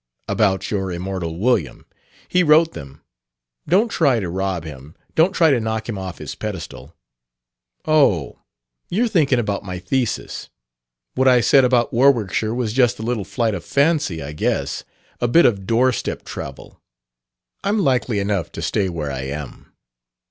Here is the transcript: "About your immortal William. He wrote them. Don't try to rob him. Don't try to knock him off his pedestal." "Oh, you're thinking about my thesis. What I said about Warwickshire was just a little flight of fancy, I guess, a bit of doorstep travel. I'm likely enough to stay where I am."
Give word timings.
"About 0.27 0.71
your 0.71 0.91
immortal 0.91 1.37
William. 1.37 1.85
He 2.27 2.41
wrote 2.41 2.73
them. 2.73 3.01
Don't 3.67 3.89
try 3.89 4.19
to 4.19 4.29
rob 4.31 4.63
him. 4.63 4.95
Don't 5.13 5.31
try 5.31 5.51
to 5.51 5.59
knock 5.59 5.87
him 5.87 5.95
off 5.95 6.17
his 6.17 6.33
pedestal." 6.33 6.95
"Oh, 7.85 8.39
you're 8.89 9.07
thinking 9.07 9.37
about 9.37 9.63
my 9.63 9.77
thesis. 9.77 10.49
What 11.13 11.27
I 11.27 11.39
said 11.39 11.63
about 11.63 11.93
Warwickshire 11.93 12.51
was 12.55 12.73
just 12.73 12.97
a 12.97 13.03
little 13.03 13.23
flight 13.25 13.53
of 13.53 13.63
fancy, 13.63 14.23
I 14.23 14.31
guess, 14.33 14.83
a 15.19 15.27
bit 15.27 15.45
of 15.45 15.67
doorstep 15.67 16.25
travel. 16.25 16.81
I'm 17.63 17.77
likely 17.77 18.17
enough 18.17 18.51
to 18.53 18.63
stay 18.63 18.89
where 18.89 19.11
I 19.11 19.25
am." 19.27 19.71